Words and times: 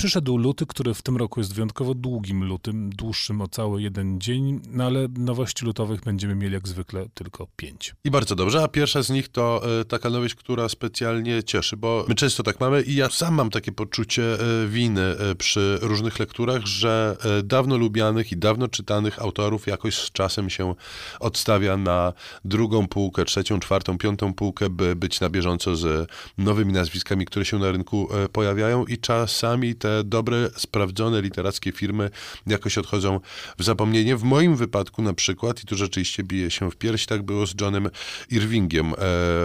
Przyszedł 0.00 0.36
luty, 0.36 0.66
który 0.66 0.94
w 0.94 1.02
tym 1.02 1.16
roku 1.16 1.40
jest 1.40 1.54
wyjątkowo 1.54 1.94
długim 1.94 2.44
lutym, 2.44 2.90
dłuższym 2.90 3.40
o 3.40 3.48
cały 3.48 3.82
jeden 3.82 4.20
dzień, 4.20 4.60
no 4.68 4.84
ale 4.84 5.08
nowości 5.18 5.64
lutowych 5.64 6.00
będziemy 6.00 6.34
mieli 6.34 6.54
jak 6.54 6.68
zwykle 6.68 7.06
tylko 7.14 7.46
pięć. 7.56 7.94
I 8.04 8.10
bardzo 8.10 8.36
dobrze, 8.36 8.62
a 8.62 8.68
pierwsza 8.68 9.02
z 9.02 9.10
nich 9.10 9.28
to 9.28 9.62
e, 9.80 9.84
taka 9.84 10.10
nowość, 10.10 10.34
która 10.34 10.68
specjalnie 10.68 11.42
cieszy, 11.42 11.76
bo 11.76 12.04
my 12.08 12.14
często 12.14 12.42
tak 12.42 12.60
mamy 12.60 12.82
i 12.82 12.94
ja 12.94 13.10
sam 13.10 13.34
mam 13.34 13.50
takie 13.50 13.72
poczucie 13.72 14.22
e, 14.34 14.68
winy 14.68 15.02
e, 15.02 15.34
przy 15.34 15.78
różnych 15.82 16.18
lekturach, 16.18 16.66
że 16.66 17.16
dawno 17.44 17.76
lubianych 17.76 18.32
i 18.32 18.36
dawno 18.36 18.68
czytanych 18.68 19.22
autorów 19.22 19.66
jakoś 19.66 19.94
z 19.94 20.12
czasem 20.12 20.50
się 20.50 20.74
odstawia 21.20 21.76
na 21.76 22.12
drugą 22.44 22.88
półkę, 22.88 23.24
trzecią, 23.24 23.60
czwartą, 23.60 23.98
piątą 23.98 24.34
półkę, 24.34 24.70
by 24.70 24.96
być 24.96 25.20
na 25.20 25.30
bieżąco 25.30 25.76
z 25.76 26.10
nowymi 26.38 26.72
nazwiskami, 26.72 27.26
które 27.26 27.44
się 27.44 27.58
na 27.58 27.72
rynku 27.72 28.08
pojawiają 28.32 28.84
i 28.84 28.98
czasami 28.98 29.74
te 29.74 29.89
dobre, 30.04 30.50
sprawdzone 30.56 31.22
literackie 31.22 31.72
firmy 31.72 32.10
jakoś 32.46 32.78
odchodzą 32.78 33.20
w 33.58 33.64
zapomnienie. 33.64 34.16
W 34.16 34.22
moim 34.22 34.56
wypadku 34.56 35.02
na 35.02 35.14
przykład, 35.14 35.62
i 35.62 35.66
tu 35.66 35.76
rzeczywiście 35.76 36.24
bije 36.24 36.50
się 36.50 36.70
w 36.70 36.76
pierś, 36.76 37.06
tak 37.06 37.22
było 37.22 37.46
z 37.46 37.54
Johnem 37.60 37.90
Irvingiem, 38.30 38.86
e, 38.86 38.94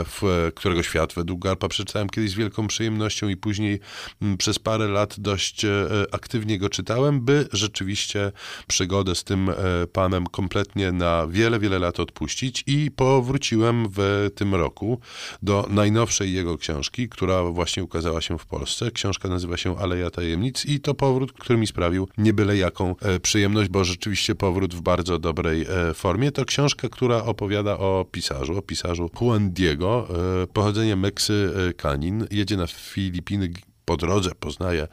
w 0.05 0.51
którego 0.55 0.83
świat 0.83 1.13
według 1.13 1.39
Garpa 1.39 1.67
przeczytałem 1.67 2.09
kiedyś 2.09 2.31
z 2.31 2.33
wielką 2.33 2.67
przyjemnością 2.67 3.29
i 3.29 3.37
później 3.37 3.79
m, 4.21 4.37
przez 4.37 4.59
parę 4.59 4.87
lat 4.87 5.15
dość 5.19 5.65
e, 5.65 5.87
aktywnie 6.11 6.59
go 6.59 6.69
czytałem, 6.69 7.21
by 7.21 7.47
rzeczywiście 7.51 8.31
przygodę 8.67 9.15
z 9.15 9.23
tym 9.23 9.49
e, 9.49 9.53
panem 9.93 10.27
kompletnie 10.27 10.91
na 10.91 11.27
wiele, 11.27 11.59
wiele 11.59 11.79
lat 11.79 11.99
odpuścić 11.99 12.63
i 12.67 12.91
powróciłem 12.91 13.87
w 13.89 14.29
tym 14.35 14.55
roku 14.55 14.99
do 15.41 15.67
najnowszej 15.69 16.33
jego 16.33 16.57
książki, 16.57 17.09
która 17.09 17.43
właśnie 17.43 17.83
ukazała 17.83 18.21
się 18.21 18.39
w 18.39 18.45
Polsce. 18.45 18.91
Książka 18.91 19.29
nazywa 19.29 19.57
się 19.57 19.77
Aleja 19.77 20.09
Tajemnic 20.09 20.34
i 20.65 20.79
to 20.79 20.93
powrót, 20.93 21.33
który 21.33 21.59
mi 21.59 21.67
sprawił 21.67 22.07
nie 22.17 22.33
byle 22.33 22.57
jaką 22.57 22.95
e, 23.01 23.19
przyjemność, 23.19 23.69
bo 23.69 23.83
rzeczywiście 23.83 24.35
powrót 24.35 24.75
w 24.75 24.81
bardzo 24.81 25.19
dobrej 25.19 25.61
e, 25.61 25.93
formie. 25.93 26.31
To 26.31 26.45
książka, 26.45 26.89
która 26.89 27.23
opowiada 27.23 27.77
o 27.77 28.05
pisarzu, 28.11 28.57
o 28.57 28.61
pisarzu 28.61 29.09
Juan 29.21 29.51
Diego, 29.51 30.07
e, 30.43 30.47
pochodzenie 30.47 30.95
Meksykanin, 30.95 32.27
jedzie 32.31 32.57
na 32.57 32.67
Filipiny 32.67 33.49
po 33.85 33.97
drodze 33.97 34.31
poznaje 34.39 34.87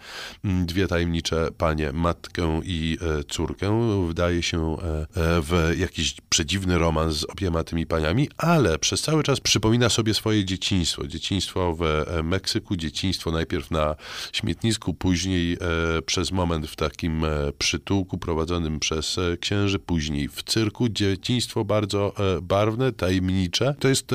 mm, 0.45 0.67
dwie 0.67 0.87
tajemnicze 0.87 1.49
panie, 1.59 1.93
matkę 1.93 2.61
i 2.65 2.99
e, 3.01 3.25
córkę. 3.25 4.07
Wdaje 4.09 4.43
się 4.43 4.77
e, 4.77 5.01
e, 5.01 5.07
w 5.43 5.75
jakiś 5.79 6.15
przedziwny 6.29 6.79
romans 6.79 7.17
z 7.17 7.25
obiema 7.25 7.65
tymi 7.65 7.87
paniami, 7.87 8.29
ale 8.37 8.79
przez 8.79 9.03
cały 9.03 9.23
czas 9.23 9.41
przypomina 9.41 9.89
sobie 9.89 10.15
swoje 10.15 10.45
dzieciństwo. 10.45 11.07
Dzieciństwo 11.07 11.77
w 11.79 12.05
Meksyku, 12.23 12.77
dzieciństwo 12.77 13.31
najpierw 13.31 13.71
na 13.71 13.95
śmietnisku, 14.33 14.95
później 14.95 15.59
przez 16.07 16.33
moment 16.33 16.67
w 16.67 16.77
takim 16.77 17.25
przytułku 17.59 18.19
prowadzonym 18.19 18.81
przez 18.81 19.17
księży, 19.41 19.79
później 19.79 20.29
w 20.29 20.43
cyrku. 20.43 20.89
Dzieciństwo 20.89 21.65
bardzo 21.65 22.15
barwne, 22.43 22.93
tajemnicze. 22.93 23.75
To 23.79 23.89
jest 23.89 24.11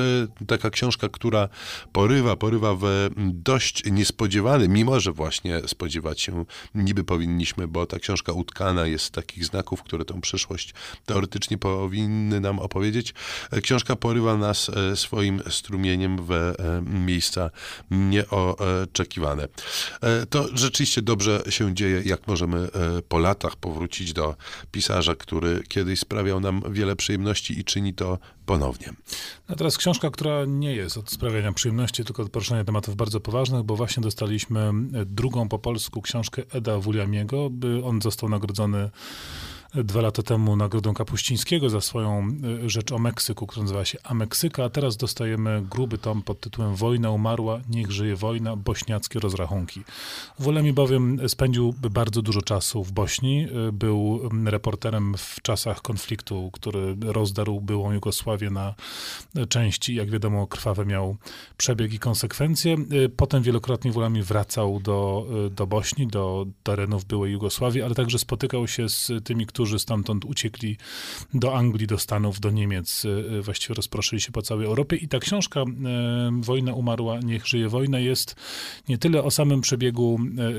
taka 0.46 0.70
książka, 0.70 1.08
która 1.08 1.48
porywa, 1.92 2.36
porywa 2.36 2.74
w 2.74 3.10
dość 3.16 3.82
niespodziewany 3.90 4.67
mimo 4.68 5.00
że 5.00 5.12
właśnie 5.12 5.60
spodziewać 5.66 6.20
się 6.20 6.44
niby 6.74 7.04
powinniśmy, 7.04 7.68
bo 7.68 7.86
ta 7.86 7.98
książka 7.98 8.32
utkana 8.32 8.86
jest 8.86 9.04
z 9.04 9.10
takich 9.10 9.44
znaków, 9.44 9.82
które 9.82 10.04
tą 10.04 10.20
przyszłość 10.20 10.74
teoretycznie 11.06 11.58
powinny 11.58 12.40
nam 12.40 12.58
opowiedzieć. 12.58 13.14
E, 13.50 13.60
Książka 13.60 13.96
porywa 13.96 14.36
nas 14.36 14.68
e, 14.68 14.96
swoim 14.96 15.42
strumieniem 15.48 16.26
w 16.26 16.32
e, 16.32 16.54
miejsca 16.82 17.50
nieoczekiwane. 17.90 19.48
To 20.30 20.48
rzeczywiście 20.54 21.02
dobrze 21.02 21.42
się 21.48 21.74
dzieje, 21.74 22.02
jak 22.04 22.26
możemy 22.26 22.68
po 23.08 23.18
latach 23.18 23.56
powrócić 23.56 24.12
do 24.12 24.36
pisarza, 24.72 25.14
który 25.14 25.62
kiedyś 25.68 26.00
sprawiał 26.00 26.40
nam 26.40 26.62
wiele 26.70 26.96
przyjemności 26.96 27.60
i 27.60 27.64
czyni 27.64 27.94
to 27.94 28.18
ponownie. 28.48 28.92
A 29.48 29.54
teraz 29.54 29.76
książka, 29.76 30.10
która 30.10 30.44
nie 30.44 30.72
jest 30.74 30.96
od 30.96 31.10
sprawiania 31.10 31.52
przyjemności, 31.52 32.04
tylko 32.04 32.22
od 32.22 32.30
poruszania 32.30 32.64
tematów 32.64 32.96
bardzo 32.96 33.20
poważnych, 33.20 33.62
bo 33.62 33.76
właśnie 33.76 34.00
dostaliśmy 34.00 34.70
drugą 35.06 35.48
po 35.48 35.58
polsku 35.58 36.02
książkę 36.02 36.42
Eda 36.52 36.78
Wuliamiego. 36.78 37.50
by 37.50 37.84
On 37.84 38.02
został 38.02 38.28
nagrodzony 38.28 38.90
dwa 39.74 40.00
lata 40.00 40.22
temu 40.22 40.56
Nagrodą 40.56 40.94
Kapuścińskiego 40.94 41.70
za 41.70 41.80
swoją 41.80 42.28
y, 42.64 42.70
rzecz 42.70 42.92
o 42.92 42.98
Meksyku, 42.98 43.46
która 43.46 43.62
nazywa 43.62 43.84
się 43.84 43.98
Ameksyka, 44.04 44.64
a 44.64 44.68
teraz 44.68 44.96
dostajemy 44.96 45.62
gruby 45.70 45.98
tom 45.98 46.22
pod 46.22 46.40
tytułem 46.40 46.74
Wojna 46.74 47.10
umarła, 47.10 47.60
niech 47.70 47.92
żyje 47.92 48.16
wojna, 48.16 48.56
bośniackie 48.56 49.20
rozrachunki. 49.20 49.82
Wolemi 50.38 50.72
bowiem 50.72 51.28
spędził 51.28 51.74
bardzo 51.90 52.22
dużo 52.22 52.42
czasu 52.42 52.84
w 52.84 52.92
Bośni, 52.92 53.46
y, 53.68 53.72
był 53.72 54.30
reporterem 54.44 55.14
w 55.18 55.42
czasach 55.42 55.82
konfliktu, 55.82 56.50
który 56.52 56.96
rozdarł 57.00 57.60
byłą 57.60 57.92
Jugosławię 57.92 58.50
na 58.50 58.74
części, 59.48 59.94
jak 59.94 60.10
wiadomo 60.10 60.46
krwawe 60.46 60.86
miał 60.86 61.16
przebieg 61.56 61.92
i 61.92 61.98
konsekwencje. 61.98 62.76
Potem 63.16 63.42
wielokrotnie 63.42 63.92
Wolemi 63.92 64.22
wracał 64.22 64.80
do, 64.80 65.26
do 65.50 65.66
Bośni, 65.66 66.06
do 66.06 66.46
terenów 66.62 67.04
byłej 67.04 67.32
Jugosławii, 67.32 67.82
ale 67.82 67.94
także 67.94 68.18
spotykał 68.18 68.68
się 68.68 68.88
z 68.88 69.12
tymi, 69.24 69.46
którzy 69.46 69.57
stamtąd 69.78 70.24
uciekli 70.24 70.76
do 71.34 71.56
Anglii, 71.56 71.86
do 71.86 71.98
Stanów, 71.98 72.40
do 72.40 72.50
Niemiec, 72.50 73.04
y, 73.04 73.42
właściwie 73.42 73.74
rozproszyli 73.74 74.20
się 74.20 74.32
po 74.32 74.42
całej 74.42 74.66
Europie. 74.66 74.96
I 74.96 75.08
ta 75.08 75.18
książka 75.18 75.60
y, 75.60 75.64
Wojna 76.40 76.72
umarła, 76.74 77.20
niech 77.20 77.46
żyje 77.46 77.68
wojna 77.68 77.98
jest 77.98 78.36
nie 78.88 78.98
tyle 78.98 79.22
o 79.22 79.30
samym 79.30 79.60
przebiegu 79.60 80.18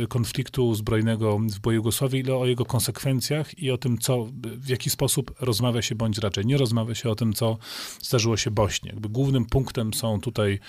konfliktu 0.09 0.75
zbrojnego 0.75 1.39
w 1.63 1.71
Jugosławii, 1.71 2.19
ile 2.19 2.35
o 2.35 2.45
jego 2.45 2.65
konsekwencjach 2.65 3.59
i 3.59 3.71
o 3.71 3.77
tym, 3.77 3.97
co, 3.97 4.27
w 4.43 4.69
jaki 4.69 4.89
sposób 4.89 5.35
rozmawia 5.39 5.81
się, 5.81 5.95
bądź 5.95 6.17
raczej 6.17 6.45
nie 6.45 6.57
rozmawia 6.57 6.95
się 6.95 7.09
o 7.09 7.15
tym, 7.15 7.33
co 7.33 7.57
zdarzyło 8.01 8.37
się 8.37 8.51
Bośni. 8.51 8.89
Jakby 8.89 9.09
głównym 9.09 9.45
punktem 9.45 9.93
są 9.93 10.21
tutaj 10.21 10.59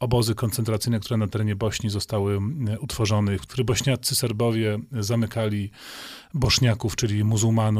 obozy 0.00 0.34
koncentracyjne, 0.34 1.00
które 1.00 1.16
na 1.16 1.28
terenie 1.28 1.56
Bośni 1.56 1.90
zostały 1.90 2.40
utworzone, 2.80 3.38
w 3.38 3.42
których 3.42 3.66
bośniacy 3.66 4.16
Serbowie 4.16 4.78
zamykali 4.92 5.70
boszniaków, 6.34 6.96
czyli 6.96 7.24
muzułmanów, 7.24 7.79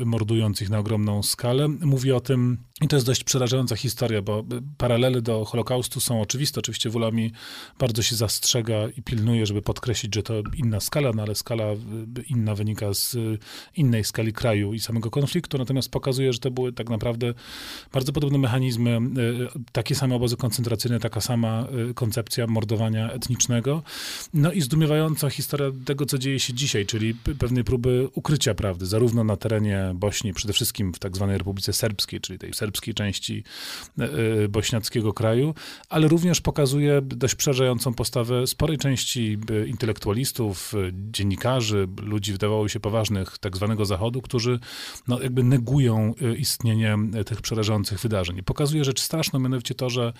y, 0.00 0.06
mordując 0.06 0.62
ich 0.62 0.70
na 0.70 0.78
ogromną 0.78 1.22
skalę. 1.22 1.68
Mówi 1.68 2.12
o 2.12 2.20
tym, 2.20 2.58
i 2.80 2.88
to 2.88 2.96
jest 2.96 3.06
dość 3.06 3.24
przerażająca 3.24 3.76
historia, 3.76 4.22
bo 4.22 4.40
y, 4.40 4.44
paralele 4.78 5.22
do 5.22 5.44
Holokaustu 5.44 6.00
są 6.00 6.20
oczywiste. 6.20 6.60
Oczywiście 6.60 6.90
Wulami 6.90 7.32
bardzo 7.78 8.02
się 8.02 8.16
zastrzega 8.16 8.88
i 8.96 9.02
pilnuje, 9.02 9.46
żeby 9.46 9.62
podkreślić, 9.62 10.14
że 10.14 10.22
to 10.22 10.34
inna 10.56 10.80
skala, 10.80 11.12
no 11.14 11.22
ale 11.22 11.34
skala 11.34 11.64
y, 11.72 11.76
inna 12.28 12.54
wynika 12.54 12.94
z 12.94 13.16
innej 13.76 14.04
skali 14.04 14.32
kraju 14.32 14.74
i 14.74 14.80
samego 14.80 15.10
konfliktu, 15.10 15.58
natomiast 15.58 15.90
pokazuje, 15.90 16.32
że 16.32 16.38
to 16.38 16.50
były 16.50 16.72
tak 16.72 16.90
naprawdę 16.90 17.34
bardzo 17.92 18.12
podobne 18.12 18.38
mechanizmy, 18.38 18.98
takie 19.72 19.94
same 19.94 20.14
obozy 20.14 20.36
koncentracyjne, 20.36 21.00
taka 21.00 21.20
sama 21.20 21.66
koncepcja 21.94 22.46
mordowania 22.46 23.10
etnicznego. 23.10 23.82
No 24.34 24.52
i 24.52 24.60
zdumiewająca 24.60 25.30
historia 25.30 25.66
tego, 25.84 26.06
co 26.06 26.18
dzieje 26.18 26.40
się 26.40 26.54
dzisiaj, 26.54 26.86
czyli 26.86 27.14
pewnej 27.14 27.64
próby 27.64 28.08
ukrycia 28.14 28.54
prawdy, 28.54 28.86
zarówno 28.86 29.24
na 29.24 29.36
terenie 29.40 29.92
Bośni, 29.94 30.32
przede 30.32 30.52
wszystkim 30.52 30.92
w 30.94 30.98
tak 30.98 31.16
zwanej 31.16 31.38
Republice 31.38 31.72
Serbskiej, 31.72 32.20
czyli 32.20 32.38
tej 32.38 32.54
serbskiej 32.54 32.94
części 32.94 33.44
e, 33.98 34.04
e, 34.44 34.48
bośniackiego 34.48 35.12
kraju, 35.12 35.54
ale 35.88 36.08
również 36.08 36.40
pokazuje 36.40 37.00
dość 37.02 37.34
przerażającą 37.34 37.94
postawę 37.94 38.46
sporej 38.46 38.78
części 38.78 39.38
e, 39.50 39.66
intelektualistów, 39.66 40.72
dziennikarzy, 40.92 41.88
ludzi 42.02 42.32
wydawało 42.32 42.68
się 42.68 42.80
poważnych 42.80 43.38
tak 43.38 43.56
zwanego 43.56 43.84
Zachodu, 43.84 44.22
którzy 44.22 44.60
no, 45.08 45.20
jakby 45.20 45.42
negują 45.42 46.14
istnienie 46.38 46.98
tych 47.26 47.42
przerażających 47.42 48.00
wydarzeń. 48.00 48.42
Pokazuje 48.42 48.84
rzecz 48.84 49.00
straszną, 49.00 49.38
mianowicie 49.38 49.74
to, 49.74 49.90
że 49.90 50.12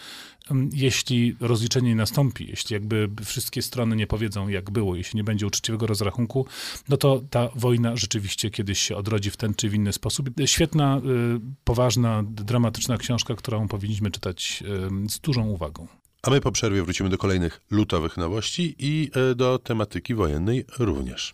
jeśli 0.73 1.37
rozliczenie 1.41 1.89
nie 1.89 1.97
nastąpi, 1.97 2.47
jeśli 2.49 2.75
jakby 2.75 3.11
wszystkie 3.25 3.63
strony 3.63 3.97
nie 3.97 4.07
powiedzą, 4.07 4.49
jak 4.49 4.71
było, 4.71 4.97
jeśli 4.97 5.17
nie 5.17 5.25
będzie 5.25 5.47
uczciwego 5.47 5.87
rozrachunku, 5.87 6.47
no 6.89 6.97
to 6.97 7.23
ta 7.31 7.49
wojna 7.55 7.97
rzeczywiście 7.97 8.51
kiedyś 8.51 8.78
się 8.78 8.97
odrodzi 8.97 9.09
w 9.18 9.36
ten 9.36 9.54
czy 9.54 9.68
w 9.68 9.74
inny 9.74 9.92
sposób. 9.92 10.30
Świetna, 10.47 10.98
y, 10.98 11.41
poważna, 11.65 12.22
dramatyczna 12.27 12.98
książka, 12.98 13.34
którą 13.34 13.68
powinniśmy 13.68 14.10
czytać 14.10 14.62
y, 15.07 15.10
z 15.10 15.21
dużą 15.21 15.48
uwagą. 15.48 15.86
A 16.22 16.30
my 16.30 16.41
po 16.41 16.53
przerwie 16.53 16.83
wrócimy 16.83 17.09
do 17.09 17.18
kolejnych 17.18 17.60
lutowych 17.71 18.16
nowości 18.16 18.77
i 18.78 19.10
e, 19.15 19.34
do 19.34 19.59
tematyki 19.59 20.15
wojennej 20.15 20.65
również. 20.78 21.33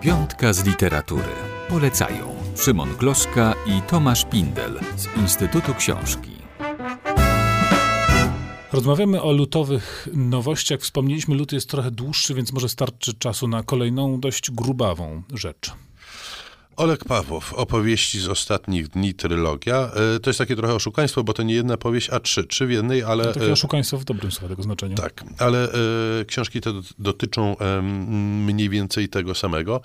Piątka 0.00 0.52
z 0.52 0.66
literatury. 0.66 1.32
Polecają 1.68 2.36
Szymon 2.56 2.96
Gloszka 2.96 3.54
i 3.66 3.82
Tomasz 3.82 4.24
Pindel 4.24 4.80
z 4.96 5.16
Instytutu 5.16 5.74
Książki. 5.74 6.41
Rozmawiamy 8.72 9.22
o 9.22 9.32
lutowych 9.32 10.08
nowościach. 10.14 10.80
Wspomnieliśmy, 10.80 11.34
luty 11.34 11.54
jest 11.54 11.70
trochę 11.70 11.90
dłuższy, 11.90 12.34
więc 12.34 12.52
może 12.52 12.68
starczy 12.68 13.14
czasu 13.14 13.48
na 13.48 13.62
kolejną 13.62 14.20
dość 14.20 14.50
grubawą 14.50 15.22
rzecz. 15.34 15.72
Oleg 16.76 17.04
Pawłow, 17.04 17.54
opowieści 17.54 18.20
z 18.20 18.28
ostatnich 18.28 18.88
dni, 18.88 19.14
trylogia. 19.14 19.90
E, 20.16 20.20
to 20.20 20.30
jest 20.30 20.38
takie 20.38 20.56
trochę 20.56 20.74
oszukaństwo, 20.74 21.24
bo 21.24 21.32
to 21.32 21.42
nie 21.42 21.54
jedna 21.54 21.76
powieść, 21.76 22.10
a 22.10 22.20
trzy. 22.20 22.44
Trzy 22.44 22.66
w 22.66 22.70
jednej, 22.70 23.02
ale... 23.02 23.24
To 23.24 23.32
takie 23.32 23.52
oszukaństwo 23.52 23.98
w 23.98 24.04
dobrym 24.04 24.32
słowa 24.32 24.48
tego 24.48 24.62
znaczenia. 24.62 24.96
Tak, 24.96 25.24
ale 25.38 25.72
e, 25.72 26.24
książki 26.24 26.60
te 26.60 26.72
dotyczą 26.98 27.56
e, 27.58 27.82
mniej 27.82 28.68
więcej 28.68 29.08
tego 29.08 29.34
samego. 29.34 29.80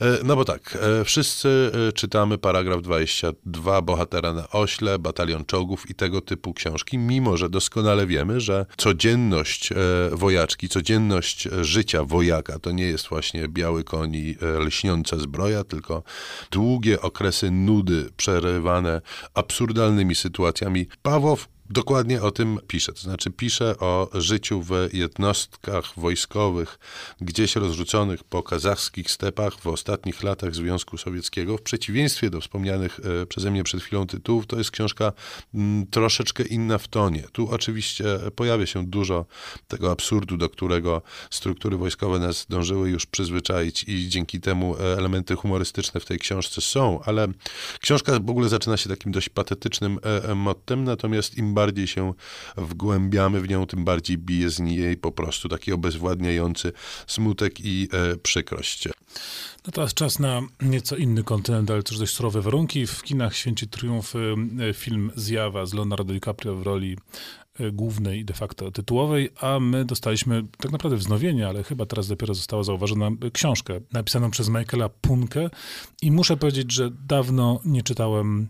E, 0.00 0.18
no 0.24 0.36
bo 0.36 0.44
tak, 0.44 0.78
e, 1.00 1.04
wszyscy 1.04 1.72
e, 1.88 1.92
czytamy 1.92 2.38
paragraf 2.38 2.82
22, 2.82 3.82
bohatera 3.82 4.32
na 4.32 4.48
ośle, 4.48 4.98
batalion 4.98 5.44
czołgów 5.44 5.90
i 5.90 5.94
tego 5.94 6.20
typu 6.20 6.54
książki, 6.54 6.98
mimo 6.98 7.36
że 7.36 7.50
doskonale 7.50 8.06
wiemy, 8.06 8.40
że 8.40 8.66
codzienność 8.76 9.70
wojaczki, 10.12 10.68
codzienność 10.68 11.48
życia 11.60 12.04
wojaka 12.04 12.58
to 12.58 12.70
nie 12.70 12.84
jest 12.84 13.08
właśnie 13.08 13.48
biały 13.48 13.84
koń 13.84 14.14
i 14.14 14.36
lśniąca 14.58 15.18
zbroja, 15.18 15.64
tylko 15.64 16.02
długie 16.50 17.00
okresy 17.00 17.50
nudy 17.50 18.10
przerywane 18.16 19.00
absurdalnymi 19.34 20.14
sytuacjami. 20.14 20.86
Pawłow 21.02 21.48
dokładnie 21.70 22.22
o 22.22 22.30
tym 22.30 22.58
pisze. 22.66 22.92
To 22.92 23.00
znaczy 23.00 23.30
pisze 23.30 23.78
o 23.78 24.08
życiu 24.14 24.62
w 24.62 24.70
jednostkach 24.92 25.92
wojskowych 25.96 26.78
gdzieś 27.20 27.56
rozrzuconych 27.56 28.24
po 28.24 28.42
kazachskich 28.42 29.10
stepach 29.10 29.60
w 29.60 29.66
ostatnich 29.66 30.22
latach 30.22 30.54
Związku 30.54 30.98
Sowieckiego. 30.98 31.56
W 31.56 31.62
przeciwieństwie 31.62 32.30
do 32.30 32.40
wspomnianych 32.40 33.00
e, 33.22 33.26
przeze 33.26 33.50
mnie 33.50 33.64
przed 33.64 33.82
chwilą 33.82 34.06
tytułów, 34.06 34.46
to 34.46 34.58
jest 34.58 34.70
książka 34.70 35.12
mm, 35.54 35.86
troszeczkę 35.86 36.42
inna 36.42 36.78
w 36.78 36.88
tonie. 36.88 37.22
Tu 37.32 37.50
oczywiście 37.50 38.04
pojawia 38.36 38.66
się 38.66 38.86
dużo 38.86 39.26
tego 39.68 39.90
absurdu, 39.90 40.36
do 40.36 40.48
którego 40.48 41.02
struktury 41.30 41.76
wojskowe 41.76 42.18
nas 42.18 42.46
dążyły 42.48 42.90
już 42.90 43.06
przyzwyczaić 43.06 43.84
i 43.88 44.08
dzięki 44.08 44.40
temu 44.40 44.76
e, 44.76 44.98
elementy 44.98 45.34
humorystyczne 45.34 46.00
w 46.00 46.04
tej 46.04 46.18
książce 46.18 46.60
są, 46.60 47.00
ale 47.04 47.28
książka 47.80 48.12
w 48.20 48.30
ogóle 48.30 48.48
zaczyna 48.48 48.76
się 48.76 48.88
takim 48.88 49.12
dość 49.12 49.28
patetycznym 49.28 49.98
e, 50.28 50.34
mottem, 50.34 50.84
natomiast 50.84 51.38
im 51.38 51.54
bardziej 51.60 51.86
się 51.86 52.14
wgłębiamy 52.56 53.40
w 53.40 53.48
nią, 53.48 53.66
tym 53.66 53.84
bardziej 53.84 54.18
bije 54.18 54.50
z 54.50 54.60
niej 54.60 54.96
po 54.96 55.12
prostu 55.12 55.48
taki 55.48 55.72
obezwładniający 55.72 56.72
smutek 57.06 57.60
i 57.60 57.88
e, 57.92 58.16
przykrość. 58.16 58.88
No 59.66 59.72
teraz 59.72 59.94
czas 59.94 60.18
na 60.18 60.42
nieco 60.60 60.96
inny 60.96 61.24
kontynent, 61.24 61.70
ale 61.70 61.82
też 61.82 61.98
dość 61.98 62.12
surowe 62.12 62.40
warunki. 62.40 62.86
W 62.86 63.02
kinach 63.02 63.36
święci 63.36 63.68
triumf 63.68 64.14
e, 64.16 64.74
film 64.74 65.10
Zjawa 65.16 65.66
z 65.66 65.74
Leonardo 65.74 66.12
DiCaprio 66.12 66.56
w 66.56 66.62
roli 66.62 66.96
e, 67.60 67.70
głównej 67.72 68.20
i 68.20 68.24
de 68.24 68.34
facto 68.34 68.70
tytułowej, 68.70 69.30
a 69.40 69.60
my 69.60 69.84
dostaliśmy 69.84 70.42
tak 70.58 70.72
naprawdę 70.72 70.96
wznowienie, 70.96 71.48
ale 71.48 71.64
chyba 71.64 71.86
teraz 71.86 72.08
dopiero 72.08 72.34
została 72.34 72.62
zauważona 72.62 73.10
książkę 73.32 73.80
napisaną 73.92 74.30
przez 74.30 74.48
Michaela 74.48 74.88
Punke 74.88 75.50
i 76.02 76.12
muszę 76.12 76.36
powiedzieć, 76.36 76.72
że 76.72 76.90
dawno 76.90 77.60
nie 77.64 77.82
czytałem 77.82 78.48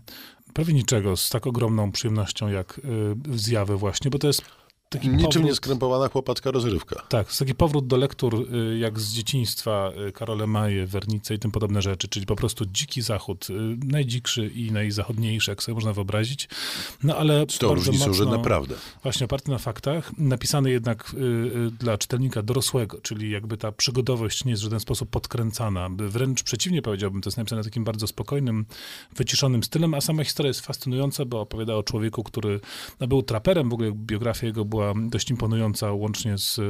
prawie 0.53 0.73
niczego 0.73 1.17
z 1.17 1.29
tak 1.29 1.47
ogromną 1.47 1.91
przyjemnością 1.91 2.47
jak 2.47 2.79
y, 2.79 3.37
zjawy 3.37 3.77
właśnie, 3.77 4.11
bo 4.11 4.19
to 4.19 4.27
jest 4.27 4.41
Taki 4.91 5.09
Niczym 5.09 5.25
powrót, 5.25 5.45
nie 5.45 5.55
skrępowana 5.55 6.07
chłopacka 6.07 6.51
rozrywka. 6.51 7.01
Tak, 7.09 7.35
taki 7.35 7.55
powrót 7.55 7.87
do 7.87 7.97
lektur 7.97 8.47
y, 8.55 8.77
jak 8.77 8.99
z 8.99 9.13
dzieciństwa, 9.13 9.91
y, 10.07 10.11
Karole 10.11 10.47
Maje, 10.47 10.85
Wernice 10.85 11.35
i 11.35 11.39
tym 11.39 11.51
podobne 11.51 11.81
rzeczy, 11.81 12.07
czyli 12.07 12.25
po 12.25 12.35
prostu 12.35 12.65
dziki 12.65 13.01
zachód, 13.01 13.47
y, 13.49 13.53
najdzikszy 13.85 14.47
i 14.47 14.71
najzachodniejszy, 14.71 15.51
jak 15.51 15.63
sobie 15.63 15.75
można 15.75 15.93
wyobrazić. 15.93 16.49
No 17.03 17.17
ale 17.17 17.45
Z 17.49 17.57
tą 17.57 17.75
różnicą, 17.75 18.13
że 18.13 18.25
naprawdę. 18.25 18.75
Właśnie 19.03 19.25
oparty 19.25 19.51
na 19.51 19.57
faktach, 19.57 20.17
napisany 20.17 20.71
jednak 20.71 21.15
dla 21.79 21.97
czytelnika 21.97 22.41
dorosłego, 22.41 22.97
czyli 23.01 23.31
jakby 23.31 23.57
ta 23.57 23.71
przygodowość 23.71 24.45
nie 24.45 24.51
jest 24.51 24.61
w 24.61 24.63
żaden 24.63 24.79
sposób 24.79 25.09
podkręcana. 25.09 25.89
Wręcz 25.97 26.43
przeciwnie 26.43 26.81
powiedziałbym, 26.81 27.21
to 27.21 27.27
jest 27.27 27.37
napisane 27.37 27.63
takim 27.63 27.83
bardzo 27.83 28.07
spokojnym, 28.07 28.65
wyciszonym 29.15 29.63
stylem, 29.63 29.93
a 29.93 30.01
sama 30.01 30.23
historia 30.23 30.47
jest 30.47 30.61
fascynująca, 30.61 31.25
bo 31.25 31.41
opowiada 31.41 31.75
o 31.75 31.83
człowieku, 31.83 32.23
który 32.23 32.59
no, 32.99 33.07
był 33.07 33.23
traperem, 33.23 33.69
w 33.69 33.73
ogóle 33.73 33.91
biografia 33.95 34.47
jego 34.47 34.65
była 34.65 34.80
była 34.81 34.93
dość 35.09 35.29
imponująca, 35.29 35.91
łącznie 35.91 36.37
z 36.37 36.57
y, 36.57 36.63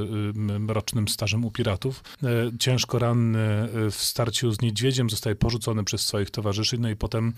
rocznym 0.67 1.07
stażem 1.07 1.45
u 1.45 1.51
piratów. 1.51 2.03
E, 2.23 2.27
ciężko 2.59 2.99
ranny 2.99 3.39
e, 3.39 3.91
w 3.91 3.95
starciu 3.95 4.51
z 4.51 4.61
niedźwiedziem 4.61 5.09
zostaje 5.09 5.35
porzucony 5.35 5.83
przez 5.83 6.01
swoich 6.01 6.31
towarzyszy, 6.31 6.77
no 6.77 6.89
i 6.89 6.95
potem 6.95 7.33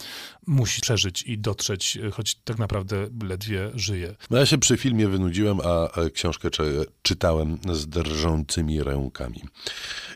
musi 0.47 0.81
przeżyć 0.81 1.23
i 1.23 1.37
dotrzeć, 1.37 1.97
e, 1.97 2.11
choć 2.11 2.35
tak 2.35 2.57
naprawdę 2.57 3.07
ledwie 3.23 3.71
żyje. 3.75 4.15
No 4.29 4.37
ja 4.37 4.45
się 4.45 4.57
przy 4.57 4.77
filmie 4.77 5.07
wynudziłem, 5.07 5.59
a 5.61 5.89
książkę 6.13 6.49
czytałem 7.01 7.57
z 7.71 7.87
drżącymi 7.87 8.83
rękami. 8.83 9.41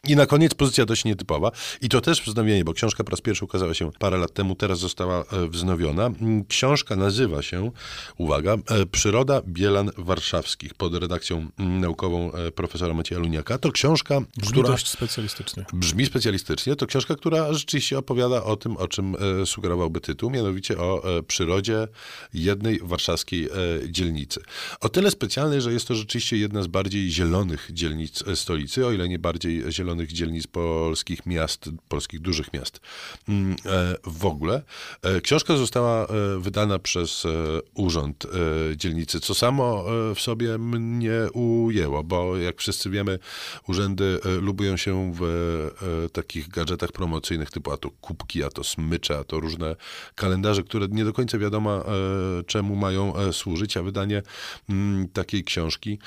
I 0.08 0.16
na 0.16 0.26
koniec 0.26 0.54
pozycja 0.54 0.86
dość 0.86 1.06
nietypowa. 1.06 1.52
I 1.82 1.90
to 1.90 2.02
też 2.02 2.22
wznowienie, 2.22 2.64
bo 2.64 2.74
książka 2.74 3.04
po 3.04 3.12
raz 3.12 3.22
pierwszy 3.22 3.46
ukazała 3.46 3.74
się 3.74 3.92
parę 4.00 4.18
lat 4.18 4.34
temu, 4.34 4.56
teraz 4.56 4.80
została 4.80 5.24
wznowiona. 5.50 6.10
Książka 6.48 6.96
nazywa 6.96 7.42
się, 7.42 7.72
uwaga, 8.18 8.58
Przyroda 8.92 9.42
Bielan 9.48 9.92
Warszawski 9.98 10.47
warszawskich 10.48 10.74
pod 10.74 10.96
redakcją 10.96 11.50
naukową 11.58 12.32
e, 12.32 12.52
profesora 12.52 12.94
Macieja 12.94 13.22
Luniaka. 13.22 13.58
To 13.58 13.72
książka, 13.72 14.22
brzmi 14.38 14.52
która... 14.52 14.70
dość 14.70 14.88
specjalistycznie. 14.88 15.66
Brzmi 15.74 16.06
specjalistycznie. 16.06 16.76
To 16.76 16.88
książka, 16.88 17.16
która 17.16 17.54
rzeczywiście 17.54 17.98
opowiada 17.98 18.44
o 18.44 18.56
tym, 18.56 18.78
o 18.78 18.88
czym 18.88 19.16
e, 19.42 19.46
sugerowałby 19.46 20.02
tytuł, 20.02 20.30
mianowicie 20.30 20.78
o 20.78 21.18
e, 21.18 21.24
przyrodzie 21.24 21.88
jednej 22.34 22.80
warszawskiej 22.84 23.50
dzielnicy. 23.90 24.42
O 24.82 24.90
tyle 24.90 25.12
specjalnej, 25.12 25.62
że 25.62 25.74
jest 25.74 25.88
to 25.88 25.96
rzeczywiście 25.96 26.38
jedna 26.38 26.64
z 26.64 26.68
bardziej 26.68 27.12
zielonych 27.12 27.68
dzielnic 27.74 28.24
stolicy, 28.36 28.86
o 28.86 28.92
ile 28.92 29.10
nie 29.10 29.20
bardziej 29.20 29.72
zielonych 29.72 30.12
dzielnic 30.12 30.48
polskich 30.48 31.26
miast, 31.26 31.70
polskich 31.90 32.20
dużych 32.20 32.54
miast 32.54 32.80
mm, 33.30 33.56
w 34.04 34.26
ogóle. 34.26 34.62
Książka 35.24 35.58
została 35.58 36.08
wydana 36.38 36.80
przez 36.80 37.24
Urząd 37.74 38.28
Dzielnicy, 38.76 39.20
co 39.20 39.36
samo 39.36 39.86
w 40.16 40.22
sobie 40.22 40.37
sobie 40.38 40.58
mnie 40.58 41.12
ujęło, 41.34 42.04
bo 42.04 42.38
jak 42.38 42.60
wszyscy 42.60 42.90
wiemy, 42.90 43.20
urzędy 43.68 44.20
e, 44.26 44.42
lubują 44.42 44.78
się 44.78 45.14
w 45.14 45.24
e, 45.24 46.10
takich 46.10 46.50
gadżetach 46.50 46.92
promocyjnych 46.92 47.52
typu 47.52 47.72
a 47.72 47.78
to 47.78 47.90
kubki, 48.02 48.44
a 48.44 48.50
to 48.50 48.64
smycze, 48.64 49.18
a 49.18 49.24
to 49.24 49.40
różne 49.40 49.76
kalendarze, 50.16 50.64
które 50.64 50.88
nie 50.88 51.06
do 51.06 51.14
końca 51.14 51.38
wiadomo 51.38 51.86
e, 51.86 52.44
czemu 52.44 52.76
mają 52.76 53.14
służyć, 53.32 53.78
a 53.78 53.84
wydanie 53.84 54.22
mm, 54.70 55.08
takiej 55.08 55.44
książki 55.44 56.00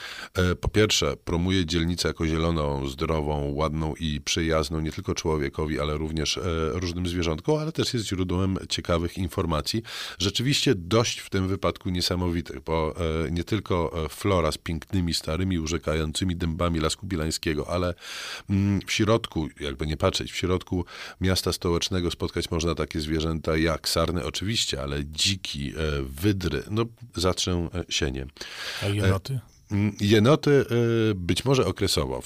po 0.60 0.68
pierwsze 0.68 1.16
promuje 1.16 1.66
dzielnicę 1.66 2.08
jako 2.08 2.26
zieloną, 2.26 2.88
zdrową, 2.88 3.52
ładną 3.54 3.94
i 3.94 4.20
przyjazną 4.20 4.80
nie 4.80 4.92
tylko 4.92 5.14
człowiekowi, 5.14 5.80
ale 5.80 5.96
również 5.96 6.40
różnym 6.72 7.06
zwierzątkom, 7.06 7.58
ale 7.58 7.72
też 7.72 7.94
jest 7.94 8.06
źródłem 8.06 8.58
ciekawych 8.68 9.18
informacji. 9.18 9.82
Rzeczywiście 10.18 10.74
dość 10.74 11.18
w 11.18 11.30
tym 11.30 11.48
wypadku 11.48 11.90
niesamowitych, 11.90 12.60
bo 12.60 12.94
nie 13.30 13.44
tylko 13.44 14.08
flora 14.20 14.52
z 14.52 14.58
pięknymi, 14.58 15.14
starymi, 15.14 15.58
urzekającymi 15.58 16.36
dębami 16.36 16.80
Lasku 16.80 17.06
Bielańskiego, 17.06 17.68
ale 17.68 17.94
mm, 18.50 18.80
w 18.86 18.92
środku, 18.92 19.48
jakby 19.60 19.86
nie 19.86 19.96
patrzeć, 19.96 20.32
w 20.32 20.36
środku 20.36 20.84
miasta 21.20 21.52
stołecznego 21.52 22.10
spotkać 22.10 22.50
można 22.50 22.74
takie 22.74 23.00
zwierzęta 23.00 23.56
jak 23.56 23.88
sarny 23.88 24.24
oczywiście, 24.24 24.82
ale 24.82 25.04
dziki, 25.04 25.68
e, 25.70 25.72
wydry, 26.02 26.62
no 26.70 26.84
zatrzę 27.16 27.52
e, 27.52 27.84
sienie. 27.88 28.26
A 28.82 28.86
jenoty? 28.86 29.40
Jenoty 30.00 30.50
y, 31.10 31.14
być 31.14 31.44
może 31.44 31.66
okresowo. 31.66 32.22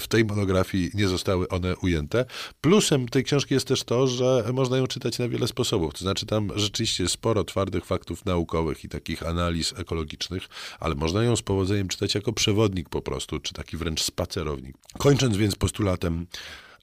W, 0.00 0.08
tej 0.08 0.24
monografii 0.24 0.90
nie 0.94 1.08
zostały 1.08 1.48
one 1.48 1.76
ujęte. 1.76 2.24
Plusem 2.60 3.08
tej 3.08 3.24
książki 3.24 3.54
jest 3.54 3.68
też 3.68 3.84
to, 3.84 4.06
że 4.06 4.44
można 4.52 4.76
ją 4.76 4.86
czytać 4.86 5.18
na 5.18 5.28
wiele 5.28 5.46
sposobów. 5.46 5.94
To 5.94 5.98
znaczy 5.98 6.26
tam 6.26 6.50
rzeczywiście 6.56 7.08
sporo 7.08 7.44
twardych 7.44 7.84
faktów 7.84 8.24
naukowych 8.24 8.84
i 8.84 8.88
takich 8.88 9.26
analiz 9.26 9.74
ekologicznych, 9.76 10.48
ale 10.80 10.94
można 10.94 11.22
ją 11.24 11.36
z 11.36 11.42
powodzeniem 11.42 11.88
czytać 11.88 12.14
jako 12.14 12.32
przewodnik 12.32 12.88
po 12.88 13.02
prostu, 13.02 13.40
czy 13.40 13.52
taki 13.54 13.76
wręcz 13.76 14.02
spacerownik. 14.02 14.76
Kończąc 14.98 15.36
więc 15.36 15.54
postulatem 15.54 16.26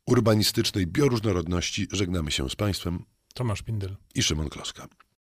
urbanistycznej 0.06 0.88
bioróżnorodności, 0.88 1.88
żegnamy 1.91 2.32
się 2.32 2.50
z 2.50 2.56
Państwem. 2.56 3.03
Tomasz 3.34 3.62
Pindel 3.62 3.96
i 4.15 4.24
Szymon 4.24 4.50
Kloska. 4.50 4.88